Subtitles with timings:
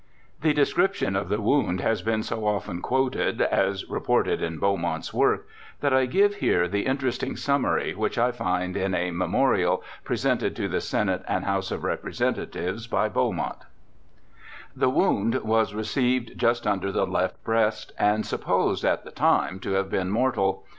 [0.39, 5.13] '^ The description of the wound has been so often quoted as reported in Beaumont's
[5.13, 5.47] work,
[5.79, 10.15] that I give here the interesting summary which I find in a * Memorial' pre
[10.15, 13.59] sented to the Senate and House of Representatives by Beaumont:
[14.21, 19.73] * The wound was received just under the left breast, and supposed, at the time, to
[19.73, 20.63] have been mortal.